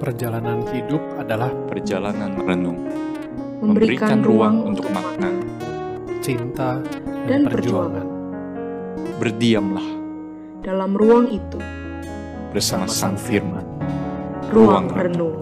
[0.00, 2.88] Perjalanan hidup adalah perjalanan renung,
[3.60, 5.28] memberikan ruang untuk makna,
[6.24, 6.80] cinta
[7.28, 8.06] Dan dan, perjuangan.
[9.20, 9.84] berdiamlah
[10.64, 11.60] dalam ruang itu,
[12.48, 13.60] bersama Sang Firman.
[14.48, 15.36] Ruang renung.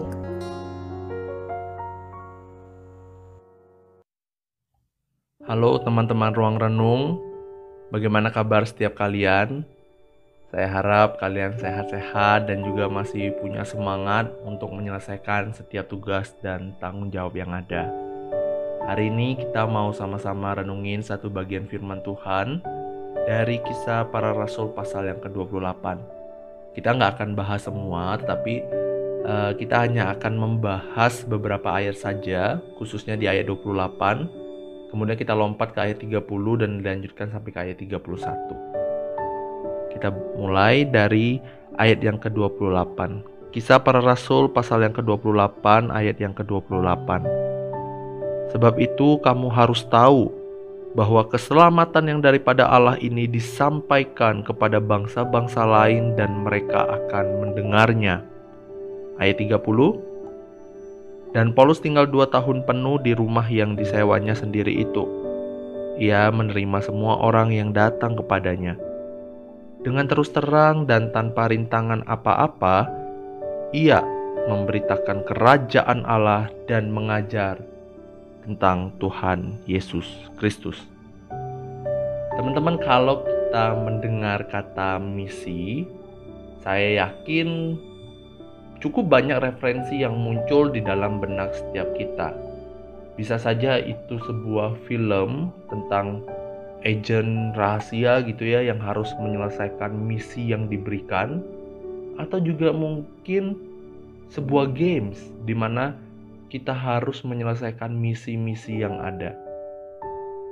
[5.47, 7.15] Halo teman-teman Ruang Renung,
[7.95, 9.63] bagaimana kabar setiap kalian?
[10.49, 17.13] Saya harap kalian sehat-sehat dan juga masih punya semangat untuk menyelesaikan setiap tugas dan tanggung
[17.13, 17.85] jawab yang ada.
[18.89, 22.65] Hari ini kita mau sama-sama renungin satu bagian firman Tuhan
[23.29, 25.85] dari kisah para rasul pasal yang ke-28.
[26.73, 28.53] Kita nggak akan bahas semua, tetapi
[29.29, 34.49] eh, kita hanya akan membahas beberapa ayat saja, khususnya di ayat 28
[34.89, 36.25] Kemudian kita lompat ke ayat 30
[36.57, 38.68] dan dilanjutkan sampai ke ayat 31.
[39.99, 41.43] Kita mulai dari
[41.75, 43.19] ayat yang ke-28.
[43.51, 47.27] Kisah para Rasul pasal yang ke-28 ayat yang ke-28.
[48.55, 50.31] Sebab itu kamu harus tahu
[50.95, 58.23] bahwa keselamatan yang daripada Allah ini disampaikan kepada bangsa-bangsa lain dan mereka akan mendengarnya.
[59.19, 65.03] Ayat 30 dan Paulus tinggal dua tahun penuh di rumah yang disewanya sendiri itu.
[65.99, 68.79] Ia menerima semua orang yang datang kepadanya.
[69.79, 72.91] Dengan terus terang dan tanpa rintangan apa-apa,
[73.71, 74.03] ia
[74.51, 77.63] memberitakan kerajaan Allah dan mengajar
[78.43, 80.03] tentang Tuhan Yesus
[80.35, 80.83] Kristus.
[82.35, 85.87] Teman-teman, kalau kita mendengar kata misi,
[86.59, 87.79] saya yakin
[88.83, 92.35] cukup banyak referensi yang muncul di dalam benak setiap kita.
[93.15, 96.23] Bisa saja itu sebuah film tentang
[96.87, 101.43] agen rahasia gitu ya yang harus menyelesaikan misi yang diberikan
[102.15, 103.59] atau juga mungkin
[104.31, 105.95] sebuah games di mana
[106.47, 109.35] kita harus menyelesaikan misi-misi yang ada.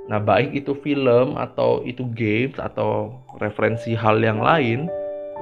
[0.08, 4.88] Nah, baik itu film atau itu games atau referensi hal yang lain,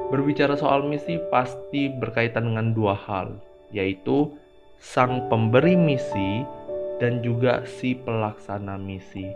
[0.07, 3.43] Berbicara soal misi pasti berkaitan dengan dua hal,
[3.75, 4.31] yaitu
[4.79, 6.47] sang pemberi misi
[7.03, 9.27] dan juga si pelaksana misi.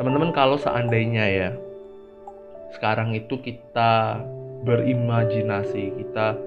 [0.00, 1.50] Teman-teman, kalau seandainya ya,
[2.72, 4.16] sekarang itu kita
[4.64, 6.40] berimajinasi, kita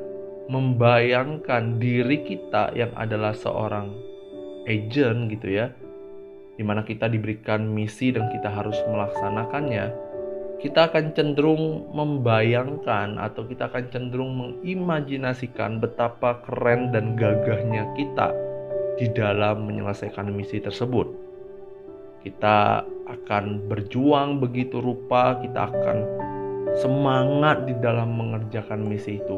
[0.49, 3.93] membayangkan diri kita yang adalah seorang
[4.65, 5.69] agent gitu ya,
[6.57, 10.13] di mana kita diberikan misi dan kita harus melaksanakannya
[10.63, 18.31] kita akan cenderung membayangkan atau kita akan cenderung mengimajinasikan betapa keren dan gagahnya kita
[18.95, 21.11] di dalam menyelesaikan misi tersebut.
[22.23, 25.97] Kita akan berjuang begitu rupa, kita akan
[26.79, 29.37] semangat di dalam mengerjakan misi itu.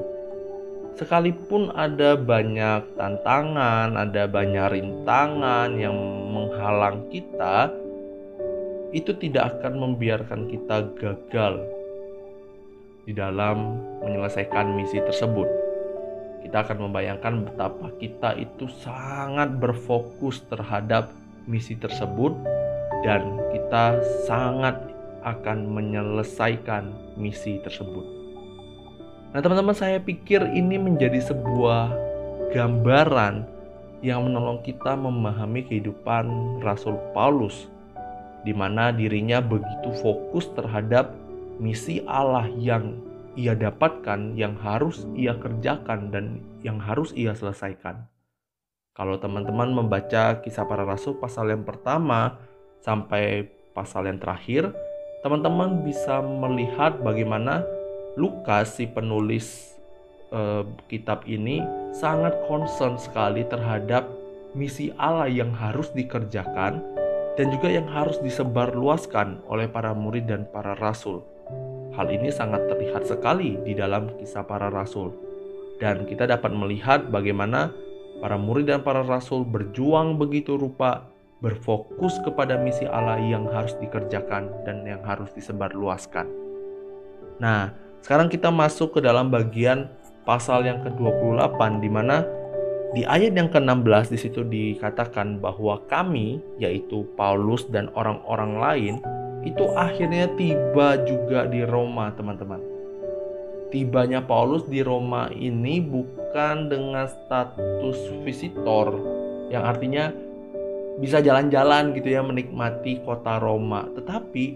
[0.95, 5.97] Sekalipun ada banyak tantangan, ada banyak rintangan yang
[6.31, 7.67] menghalang kita,
[8.95, 11.67] itu tidak akan membiarkan kita gagal
[13.03, 13.75] di dalam
[14.07, 15.51] menyelesaikan misi tersebut.
[16.47, 21.11] Kita akan membayangkan betapa kita itu sangat berfokus terhadap
[21.43, 22.31] misi tersebut
[23.05, 24.73] dan kita sangat
[25.21, 28.05] akan menyelesaikan misi tersebut.
[29.33, 31.93] Nah, teman-teman, saya pikir ini menjadi sebuah
[32.49, 33.45] gambaran
[34.01, 37.69] yang menolong kita memahami kehidupan Rasul Paulus
[38.45, 41.13] di mana dirinya begitu fokus terhadap
[41.57, 43.01] misi Allah yang
[43.35, 48.07] ia dapatkan, yang harus ia kerjakan, dan yang harus ia selesaikan.
[48.95, 52.39] Kalau teman-teman membaca kisah para rasul pasal yang pertama
[52.85, 54.69] sampai pasal yang terakhir,
[55.25, 57.65] teman-teman bisa melihat bagaimana
[58.13, 59.75] Lukas, si penulis
[60.29, 64.05] eh, kitab ini, sangat concern sekali terhadap
[64.53, 66.79] misi Allah yang harus dikerjakan
[67.35, 71.19] dan juga yang harus disebarluaskan oleh para murid dan para rasul.
[71.91, 75.11] Hal ini sangat terlihat sekali di dalam kisah para rasul.
[75.75, 77.67] Dan kita dapat melihat bagaimana
[78.23, 81.14] para murid dan para rasul berjuang begitu rupa
[81.45, 86.25] berfokus kepada misi Allah yang harus dikerjakan dan yang harus disebarluaskan.
[87.37, 87.69] Nah,
[88.01, 89.93] sekarang kita masuk ke dalam bagian
[90.25, 92.25] pasal yang ke-28 di mana
[92.97, 98.95] di ayat yang ke-16 di situ dikatakan bahwa kami yaitu Paulus dan orang-orang lain
[99.45, 102.57] itu akhirnya tiba juga di Roma, teman-teman.
[103.69, 108.97] Tibanya Paulus di Roma ini bukan dengan status visitor
[109.53, 110.09] yang artinya
[110.99, 114.55] bisa jalan-jalan gitu ya menikmati kota Roma, tetapi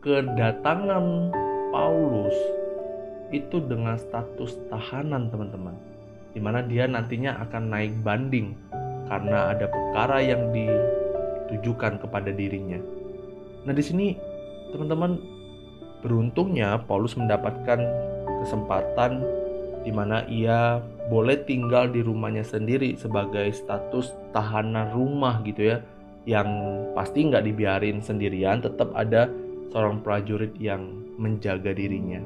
[0.00, 1.34] kedatangan
[1.74, 2.36] Paulus
[3.34, 5.76] itu dengan status tahanan teman-teman.
[6.32, 8.52] Di mana dia nantinya akan naik banding
[9.08, 12.80] karena ada perkara yang ditujukan kepada dirinya.
[13.64, 14.06] Nah di sini
[14.72, 15.18] teman-teman
[16.04, 17.80] beruntungnya Paulus mendapatkan
[18.44, 19.24] kesempatan
[19.82, 25.78] di mana ia boleh tinggal di rumahnya sendiri sebagai status tahanan rumah gitu ya
[26.26, 26.48] yang
[26.98, 29.30] pasti nggak dibiarin sendirian tetap ada
[29.70, 30.82] seorang prajurit yang
[31.16, 32.18] menjaga dirinya.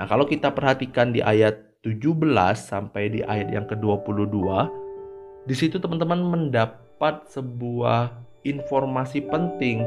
[0.00, 2.16] Nah kalau kita perhatikan di ayat 17
[2.56, 4.36] sampai di ayat yang ke-22
[5.44, 8.10] di situ teman-teman mendapat sebuah
[8.42, 9.84] informasi penting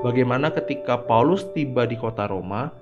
[0.00, 2.72] bagaimana ketika Paulus tiba di kota Roma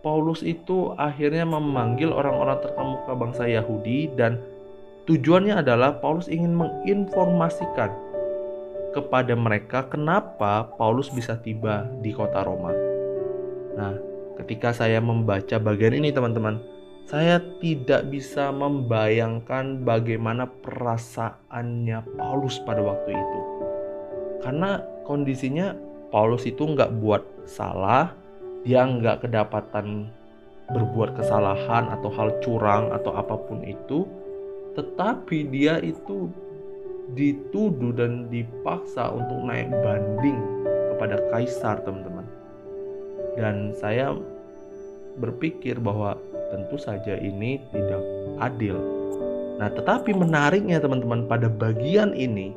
[0.00, 4.40] Paulus itu akhirnya memanggil orang-orang terkemuka bangsa Yahudi dan
[5.04, 7.92] tujuannya adalah Paulus ingin menginformasikan
[8.96, 12.72] kepada mereka kenapa Paulus bisa tiba di kota Roma.
[13.76, 13.94] Nah,
[14.40, 16.58] ketika saya membaca bagian ini teman-teman,
[17.06, 23.40] saya tidak bisa membayangkan bagaimana perasaannya Paulus pada waktu itu.
[24.40, 25.76] Karena kondisinya
[26.10, 28.14] Paulus itu nggak buat salah,
[28.64, 30.10] dia nggak kedapatan
[30.70, 34.06] berbuat kesalahan atau hal curang atau apa pun itu,
[34.78, 36.30] tetapi dia itu
[37.18, 40.38] dituduh dan dipaksa untuk naik banding
[40.94, 42.26] kepada kaisar, teman-teman.
[43.34, 44.14] Dan saya
[45.18, 46.14] berpikir bahwa
[46.54, 48.02] tentu saja ini tidak
[48.38, 48.78] adil.
[49.58, 52.54] Nah, tetapi menariknya teman-teman pada bagian ini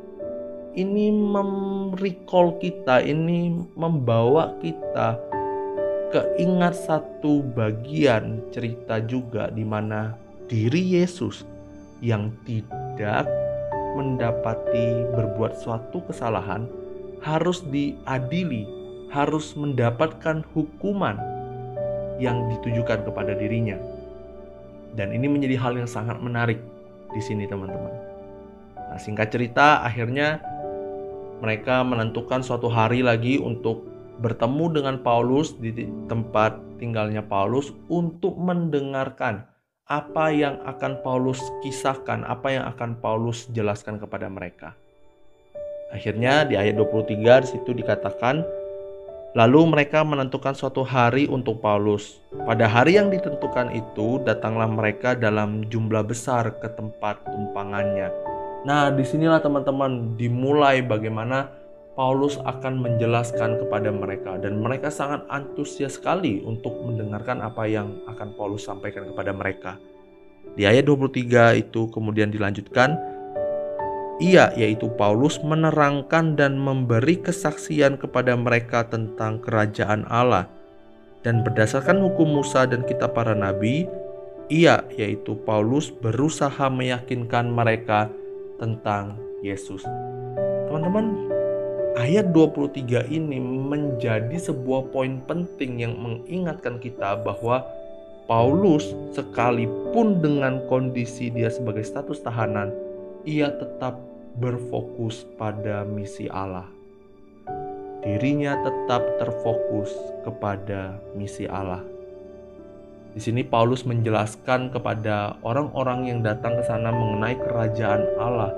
[0.74, 5.14] ini merecall kita, ini membawa kita
[6.14, 10.14] keingat satu bagian cerita juga di mana
[10.46, 11.42] diri Yesus
[11.98, 13.26] yang tidak
[13.98, 16.70] mendapati berbuat suatu kesalahan
[17.18, 18.62] harus diadili,
[19.10, 21.18] harus mendapatkan hukuman
[22.22, 23.74] yang ditujukan kepada dirinya.
[24.94, 26.62] Dan ini menjadi hal yang sangat menarik
[27.10, 27.90] di sini teman-teman.
[28.78, 30.38] Nah, singkat cerita akhirnya
[31.42, 35.72] mereka menentukan suatu hari lagi untuk bertemu dengan Paulus di
[36.10, 39.46] tempat tinggalnya Paulus untuk mendengarkan
[39.84, 44.72] apa yang akan Paulus kisahkan, apa yang akan Paulus jelaskan kepada mereka.
[45.92, 48.42] Akhirnya di ayat 23 di situ dikatakan
[49.34, 52.22] Lalu mereka menentukan suatu hari untuk Paulus.
[52.46, 58.14] Pada hari yang ditentukan itu, datanglah mereka dalam jumlah besar ke tempat tumpangannya.
[58.62, 61.50] Nah, di sinilah teman-teman dimulai bagaimana
[61.94, 68.34] Paulus akan menjelaskan kepada mereka dan mereka sangat antusias sekali untuk mendengarkan apa yang akan
[68.34, 69.78] Paulus sampaikan kepada mereka.
[70.58, 72.98] Di ayat 23 itu kemudian dilanjutkan,
[74.18, 80.50] ia yaitu Paulus menerangkan dan memberi kesaksian kepada mereka tentang kerajaan Allah
[81.22, 83.86] dan berdasarkan hukum Musa dan kitab para nabi,
[84.50, 88.10] ia yaitu Paulus berusaha meyakinkan mereka
[88.58, 89.14] tentang
[89.46, 89.86] Yesus.
[90.68, 91.33] Teman-teman,
[91.94, 97.62] ayat 23 ini menjadi sebuah poin penting yang mengingatkan kita bahwa
[98.24, 102.72] Paulus sekalipun dengan kondisi dia sebagai status tahanan,
[103.22, 104.00] ia tetap
[104.40, 106.66] berfokus pada misi Allah.
[108.02, 109.92] Dirinya tetap terfokus
[110.24, 111.84] kepada misi Allah.
[113.14, 118.50] Di sini Paulus menjelaskan kepada orang-orang yang datang ke sana mengenai kerajaan Allah,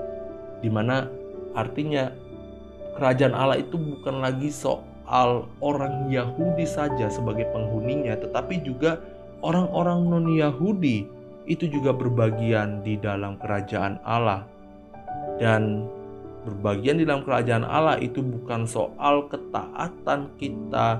[0.63, 1.05] di mana
[1.53, 2.09] artinya
[2.97, 8.99] kerajaan Allah itu bukan lagi soal orang Yahudi saja sebagai penghuninya, tetapi juga
[9.45, 11.07] orang-orang non-Yahudi
[11.47, 14.43] itu juga berbagian di dalam kerajaan Allah.
[15.37, 15.87] Dan
[16.43, 20.99] berbagian di dalam kerajaan Allah itu bukan soal ketaatan kita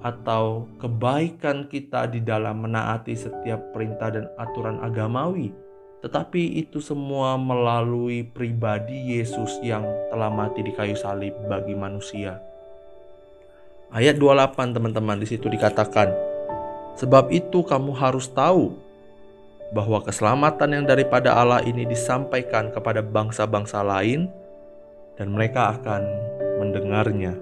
[0.00, 5.52] atau kebaikan kita di dalam menaati setiap perintah dan aturan agamawi,
[6.00, 12.40] tetapi itu semua melalui pribadi Yesus yang telah mati di kayu salib bagi manusia.
[13.92, 16.08] Ayat 28 teman-teman di situ dikatakan,
[16.96, 18.76] Sebab itu kamu harus tahu
[19.70, 24.26] bahwa keselamatan yang daripada Allah ini disampaikan kepada bangsa-bangsa lain
[25.20, 26.02] dan mereka akan
[26.58, 27.34] mendengarnya.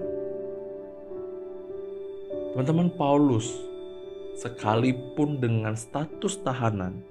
[2.53, 3.49] Teman-teman Paulus,
[4.35, 7.01] sekalipun dengan status tahanan,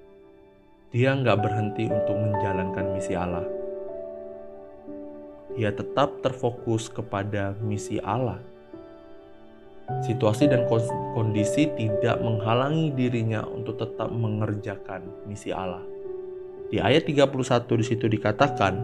[0.89, 3.45] dia nggak berhenti untuk menjalankan misi Allah.
[5.53, 8.41] Dia tetap terfokus kepada misi Allah.
[10.05, 10.65] Situasi dan
[11.13, 15.85] kondisi tidak menghalangi dirinya untuk tetap mengerjakan misi Allah.
[16.73, 18.75] Di ayat 31 di situ dikatakan,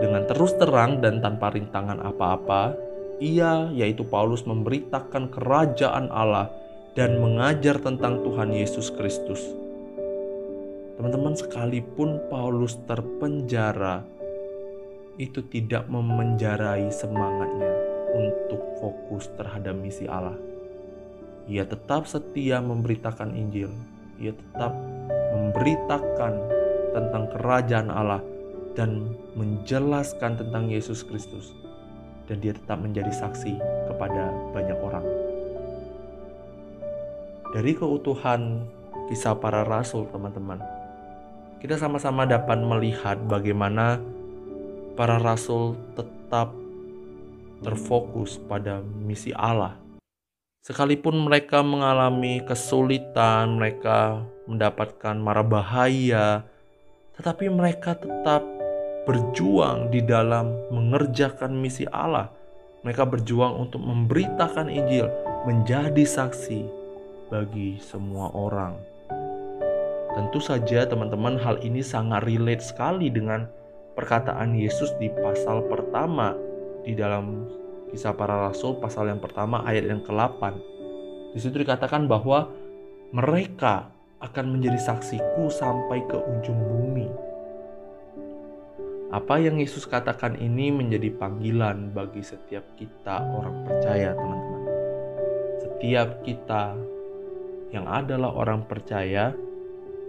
[0.00, 2.72] dengan terus terang dan tanpa rintangan apa-apa,
[3.20, 6.52] ia yaitu Paulus memberitakan kerajaan Allah
[6.96, 9.65] dan mengajar tentang Tuhan Yesus Kristus.
[10.96, 14.00] Teman-teman, sekalipun Paulus terpenjara,
[15.20, 17.72] itu tidak memenjarai semangatnya
[18.16, 20.36] untuk fokus terhadap misi Allah.
[21.48, 23.68] Ia tetap setia memberitakan Injil,
[24.16, 24.72] ia tetap
[25.36, 26.32] memberitakan
[26.96, 28.24] tentang kerajaan Allah
[28.72, 31.52] dan menjelaskan tentang Yesus Kristus,
[32.24, 33.52] dan dia tetap menjadi saksi
[33.88, 35.04] kepada banyak orang.
[37.52, 38.64] Dari keutuhan
[39.08, 40.60] kisah para rasul, teman-teman,
[41.66, 43.98] kita sama-sama dapat melihat bagaimana
[44.94, 46.54] para rasul tetap
[47.58, 49.74] terfokus pada misi Allah.
[50.62, 56.46] Sekalipun mereka mengalami kesulitan, mereka mendapatkan mara bahaya,
[57.18, 58.46] tetapi mereka tetap
[59.02, 62.30] berjuang di dalam mengerjakan misi Allah.
[62.86, 65.10] Mereka berjuang untuk memberitakan Injil,
[65.42, 66.62] menjadi saksi
[67.26, 68.95] bagi semua orang.
[70.16, 73.44] Tentu saja teman-teman hal ini sangat relate sekali dengan
[73.92, 76.32] perkataan Yesus di pasal pertama
[76.88, 77.44] di dalam
[77.92, 80.40] kisah para rasul pasal yang pertama ayat yang ke-8.
[81.36, 82.48] Di situ dikatakan bahwa
[83.12, 83.92] mereka
[84.24, 87.12] akan menjadi saksiku sampai ke ujung bumi.
[89.12, 94.62] Apa yang Yesus katakan ini menjadi panggilan bagi setiap kita orang percaya, teman-teman.
[95.60, 96.72] Setiap kita
[97.68, 99.36] yang adalah orang percaya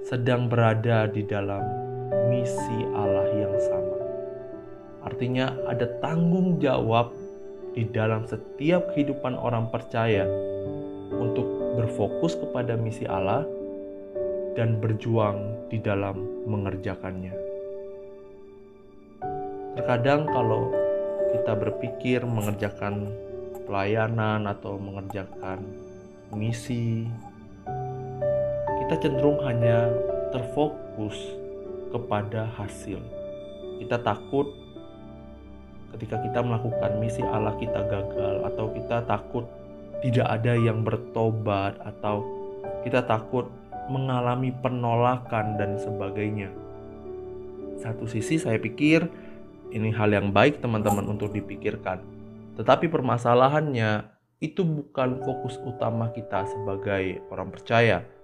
[0.08, 1.60] sedang berada di dalam
[2.32, 3.98] misi Allah yang sama.
[5.04, 7.12] Artinya, ada tanggung jawab
[7.76, 10.24] di dalam setiap kehidupan orang percaya
[11.12, 11.44] untuk
[11.76, 13.44] berfokus kepada misi Allah
[14.56, 17.36] dan berjuang di dalam mengerjakannya.
[19.76, 20.72] Terkadang, kalau
[21.36, 23.12] kita berpikir mengerjakan
[23.68, 25.68] pelayanan atau mengerjakan
[26.32, 27.12] misi
[28.88, 29.91] kita cenderung hanya
[30.32, 31.20] terfokus
[31.91, 33.03] kepada hasil.
[33.84, 34.48] Kita takut
[35.91, 39.44] ketika kita melakukan misi Allah kita gagal atau kita takut
[40.00, 42.24] tidak ada yang bertobat atau
[42.88, 43.51] kita takut
[43.91, 46.48] mengalami penolakan dan sebagainya.
[47.84, 49.03] Satu sisi saya pikir
[49.75, 52.00] ini hal yang baik teman-teman untuk dipikirkan.
[52.56, 58.15] Tetapi permasalahannya itu bukan fokus utama kita sebagai orang percaya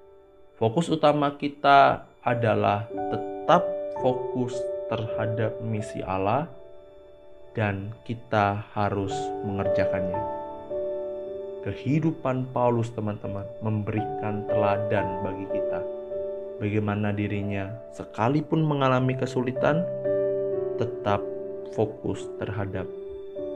[0.54, 3.66] Fokus utama kita adalah tetap
[3.98, 4.54] fokus
[4.86, 6.46] terhadap misi Allah
[7.58, 9.10] dan kita harus
[9.50, 10.22] mengerjakannya.
[11.66, 15.82] Kehidupan Paulus teman-teman memberikan teladan bagi kita.
[16.62, 19.82] Bagaimana dirinya sekalipun mengalami kesulitan
[20.78, 21.26] tetap
[21.74, 22.86] fokus terhadap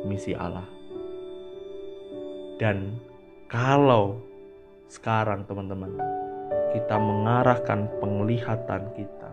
[0.10, 0.66] misi Allah.
[2.58, 2.98] Dan
[3.46, 4.18] kalau
[4.90, 5.94] sekarang teman-teman
[6.76, 9.32] kita mengarahkan penglihatan kita,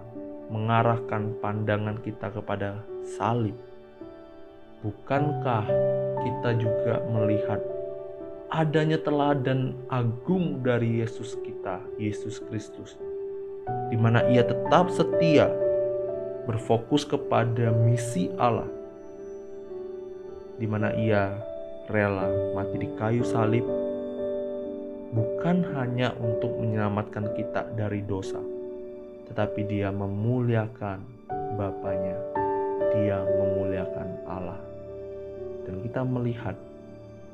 [0.52, 2.78] mengarahkan pandangan kita kepada
[3.16, 3.56] salib,
[4.84, 5.66] bukankah
[6.22, 7.60] kita juga melihat
[8.54, 12.94] adanya teladan agung dari Yesus kita, Yesus Kristus,
[13.90, 15.50] di mana Ia tetap setia
[16.46, 18.70] berfokus kepada misi Allah,
[20.60, 21.34] di mana Ia
[21.90, 23.83] rela mati di kayu salib
[25.14, 28.42] bukan hanya untuk menyelamatkan kita dari dosa,
[29.30, 31.14] tetapi dia memuliakan
[31.54, 32.18] Bapaknya,
[32.90, 34.58] dia memuliakan Allah.
[35.62, 36.58] Dan kita melihat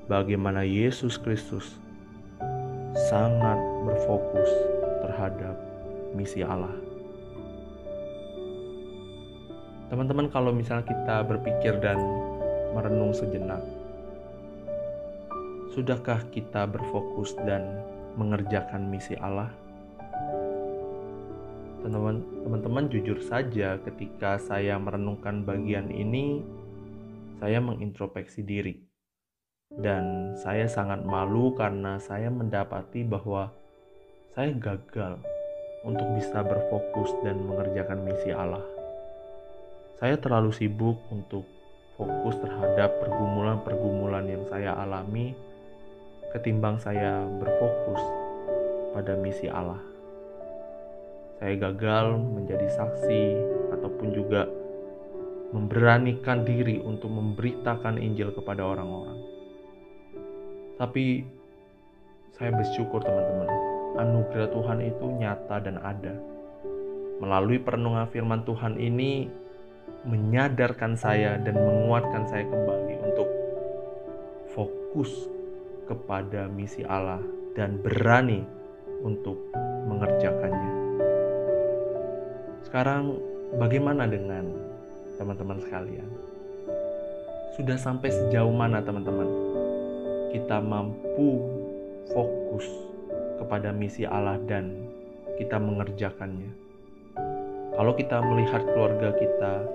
[0.04, 1.80] bagaimana Yesus Kristus
[3.08, 3.56] sangat
[3.88, 4.50] berfokus
[5.00, 5.56] terhadap
[6.12, 6.76] misi Allah.
[9.88, 11.99] Teman-teman, kalau misalnya kita berpikir dan
[12.76, 13.64] merenung sejenak,
[15.70, 17.62] Sudahkah kita berfokus dan
[18.18, 19.54] mengerjakan misi Allah?
[21.86, 26.42] Teman-teman, jujur saja, ketika saya merenungkan bagian ini,
[27.38, 28.82] saya mengintrospeksi diri,
[29.78, 33.54] dan saya sangat malu karena saya mendapati bahwa
[34.34, 35.22] saya gagal
[35.86, 38.66] untuk bisa berfokus dan mengerjakan misi Allah.
[40.02, 41.46] Saya terlalu sibuk untuk
[41.94, 45.30] fokus terhadap pergumulan-pergumulan yang saya alami
[46.30, 48.02] ketimbang saya berfokus
[48.94, 49.82] pada misi Allah.
[51.42, 53.22] Saya gagal menjadi saksi
[53.75, 54.46] ataupun juga
[55.50, 59.18] memberanikan diri untuk memberitakan Injil kepada orang-orang.
[60.78, 61.26] Tapi
[62.30, 63.50] saya bersyukur teman-teman,
[63.99, 66.14] anugerah Tuhan itu nyata dan ada.
[67.18, 69.28] Melalui perenungan firman Tuhan ini
[70.06, 73.28] menyadarkan saya dan menguatkan saya kembali untuk
[74.54, 75.39] fokus
[75.90, 77.18] kepada misi Allah
[77.59, 78.47] dan berani
[79.02, 79.35] untuk
[79.90, 80.75] mengerjakannya.
[82.62, 83.18] Sekarang,
[83.59, 84.47] bagaimana dengan
[85.18, 86.06] teman-teman sekalian?
[87.59, 89.26] Sudah sampai sejauh mana, teman-teman?
[90.30, 91.42] Kita mampu
[92.14, 92.70] fokus
[93.42, 94.87] kepada misi Allah dan
[95.42, 96.54] kita mengerjakannya.
[97.75, 99.66] Kalau kita melihat keluarga kita,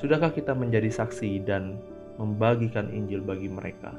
[0.00, 1.76] sudahkah kita menjadi saksi dan
[2.16, 3.92] membagikan Injil bagi mereka?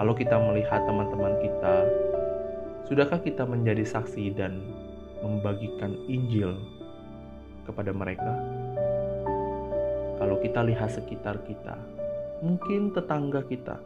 [0.00, 1.84] Kalau kita melihat teman-teman kita,
[2.88, 4.64] sudahkah kita menjadi saksi dan
[5.20, 6.56] membagikan Injil
[7.68, 8.32] kepada mereka?
[10.16, 11.76] Kalau kita lihat sekitar kita,
[12.40, 13.76] mungkin tetangga kita,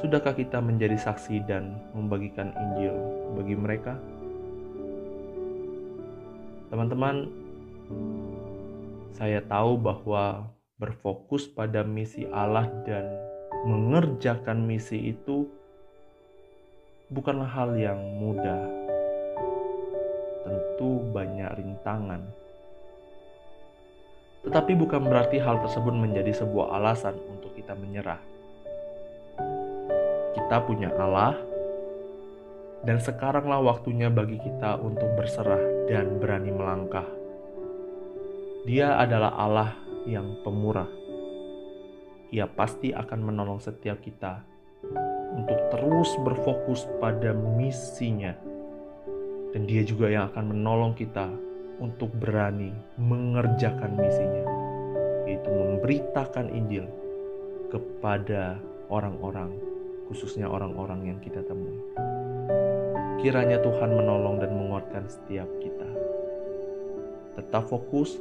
[0.00, 2.96] sudahkah kita menjadi saksi dan membagikan Injil
[3.36, 4.00] bagi mereka?
[6.72, 7.28] Teman-teman,
[9.12, 10.48] saya tahu bahwa
[10.80, 13.31] berfokus pada misi Allah dan
[13.68, 15.46] mengerjakan misi itu
[17.12, 18.62] bukanlah hal yang mudah.
[20.42, 22.22] Tentu banyak rintangan.
[24.42, 28.18] Tetapi bukan berarti hal tersebut menjadi sebuah alasan untuk kita menyerah.
[30.34, 31.38] Kita punya Allah,
[32.82, 37.06] dan sekaranglah waktunya bagi kita untuk berserah dan berani melangkah.
[38.66, 39.70] Dia adalah Allah
[40.06, 41.01] yang pemurah.
[42.32, 44.40] Ia pasti akan menolong setiap kita
[45.36, 48.32] untuk terus berfokus pada misinya.
[49.52, 51.28] Dan dia juga yang akan menolong kita
[51.76, 54.48] untuk berani mengerjakan misinya,
[55.28, 56.88] yaitu memberitakan Injil
[57.68, 58.56] kepada
[58.88, 59.52] orang-orang,
[60.08, 61.84] khususnya orang-orang yang kita temui.
[63.20, 65.88] Kiranya Tuhan menolong dan menguatkan setiap kita.
[67.36, 68.16] Tetap fokus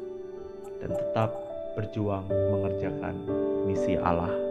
[0.84, 3.16] dan tetap berjuang mengerjakan
[3.68, 4.51] misi Allah.